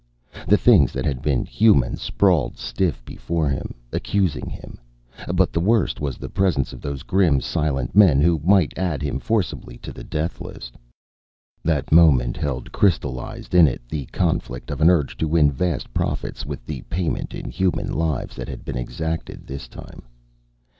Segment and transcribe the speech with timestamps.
[0.47, 4.79] The things that had been human, sprawled stiff before him, accusing him.
[5.31, 9.19] But the worst was the presence of those grim, silent men, who might add him
[9.19, 10.73] forcibly to the death list.
[11.63, 16.47] That moment held crystallized in it the conflict of an urge to win vast profits,
[16.47, 20.01] with the payment in human lives that had been exacted this time.